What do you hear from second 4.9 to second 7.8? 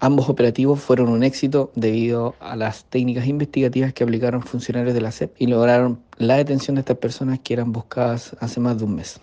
de la SEP y lograron la detención de estas personas que eran